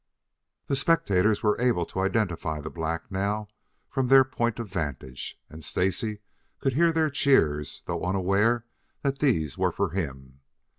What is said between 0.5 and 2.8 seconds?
The spectators were able to identify the